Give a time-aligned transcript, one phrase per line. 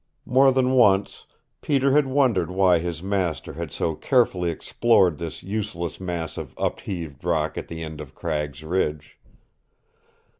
[0.25, 1.25] More than once
[1.61, 7.23] Peter had wondered why his master had so carefully explored this useless mass of upheaved
[7.23, 9.19] rock at the end of Cragg's Ridge.